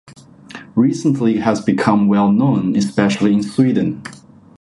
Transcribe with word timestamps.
Recently 0.73 1.35
it 1.35 1.43
has 1.43 1.61
become 1.61 2.07
well 2.07 2.31
known, 2.31 2.75
especially 2.75 3.33
in 3.33 3.43
Sweden. 3.43 4.01